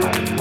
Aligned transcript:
Bye. 0.00 0.35